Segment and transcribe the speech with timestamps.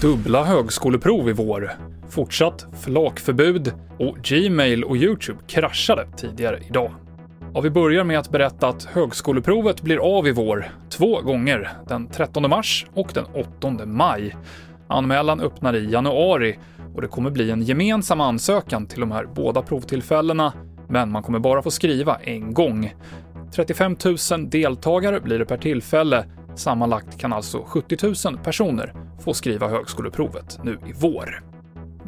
[0.00, 1.72] Dubbla högskoleprov i vår,
[2.08, 6.90] fortsatt flakförbud och Gmail och Youtube kraschade tidigare idag.
[7.54, 12.08] Ja, vi börjar med att berätta att högskoleprovet blir av i vår två gånger, den
[12.08, 14.36] 13 mars och den 8 maj.
[14.88, 16.58] Anmälan öppnar i januari
[16.94, 20.52] och det kommer bli en gemensam ansökan till de här båda provtillfällena,
[20.88, 22.94] men man kommer bara få skriva en gång.
[23.54, 23.96] 35
[24.30, 26.24] 000 deltagare blir det per tillfälle.
[26.54, 31.42] Sammanlagt kan alltså 70 000 personer få skriva högskoleprovet nu i vår.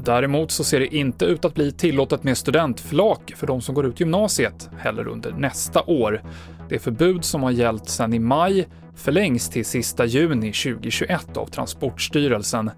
[0.04, 3.86] Däremot så ser det inte ut att bli tillåtet med studentflak för de som går
[3.86, 6.22] ut gymnasiet heller under nästa år.
[6.68, 12.70] Det förbud som har gällt sedan i maj förlängs till sista juni 2021 av Transportstyrelsen.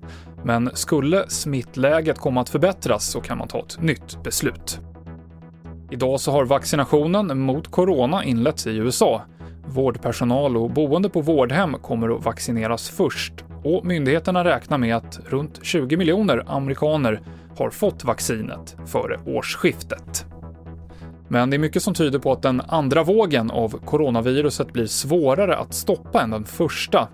[0.44, 4.80] Men skulle smittläget komma att förbättras så kan man ta ett nytt beslut.
[5.90, 9.22] Idag så har vaccinationen mot corona inletts i USA.
[9.66, 15.60] Vårdpersonal och boende på vårdhem kommer att vaccineras först och myndigheterna räknar med att runt
[15.62, 17.20] 20 miljoner amerikaner
[17.56, 20.26] har fått vaccinet före årsskiftet.
[21.28, 25.56] Men det är mycket som tyder på att den andra vågen av coronaviruset blir svårare
[25.56, 27.08] att stoppa än den första.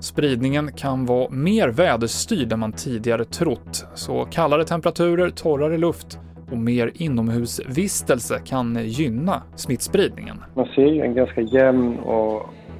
[0.00, 6.18] Spridningen kan vara mer väderstyrd än man tidigare trott, så kallare temperaturer, torrare luft
[6.52, 10.36] och mer inomhusvistelse kan gynna smittspridningen.
[10.54, 12.36] Man ser ju en ganska jämn och,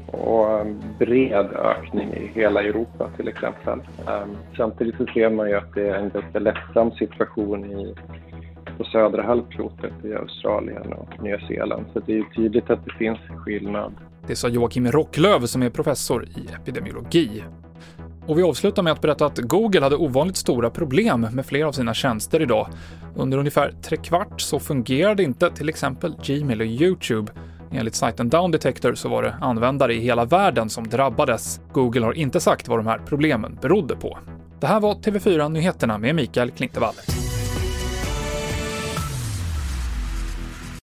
[0.06, 0.66] och
[0.98, 3.78] bred ökning i hela Europa till exempel.
[4.06, 7.94] Um, samtidigt så ser man ju att det är en ganska lättsam situation i,
[8.78, 11.84] på södra halvklotet i Australien och Nya Zeeland.
[11.92, 13.92] Så det är ju tydligt att det finns skillnad.
[14.26, 17.42] Det sa Joakim Rocklöv som är professor i epidemiologi.
[18.26, 21.72] Och vi avslutar med att berätta att Google hade ovanligt stora problem med flera av
[21.72, 22.68] sina tjänster idag.
[23.16, 27.32] Under ungefär trekvart så fungerade inte till exempel Gmail och Youtube.
[27.72, 31.60] Enligt sajten Down Detector så var det användare i hela världen som drabbades.
[31.72, 34.18] Google har inte sagt vad de här problemen berodde på.
[34.60, 36.94] Det här var TV4 Nyheterna med Mikael Klintevall.